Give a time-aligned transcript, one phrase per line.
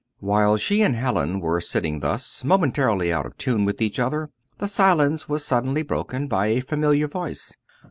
[0.17, 4.67] While she and Hallin were sitting thus, momentarily out of tune with each other, the
[4.67, 7.53] silence was suddenly broken by a familiar voice.